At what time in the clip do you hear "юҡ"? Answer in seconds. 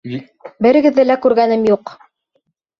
1.71-1.97